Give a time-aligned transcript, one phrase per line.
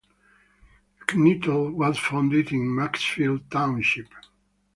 [1.05, 4.07] Knittel was founded in Maxfield Township.